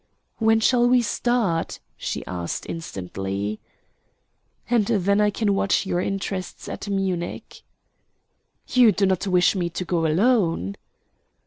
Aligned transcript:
"When 0.39 0.59
shall 0.61 0.89
we 0.89 1.03
start?" 1.03 1.79
she 1.95 2.25
asked 2.25 2.65
instantly. 2.67 3.59
"And 4.67 4.87
then 4.87 5.21
I 5.21 5.29
can 5.29 5.53
watch 5.53 5.85
your 5.85 6.01
interests 6.01 6.67
at 6.67 6.89
Munich." 6.89 7.61
"You 8.69 8.91
do 8.91 9.05
not 9.05 9.27
wish 9.27 9.55
me 9.55 9.69
to 9.69 9.85
go 9.85 10.07
alone?" 10.07 10.75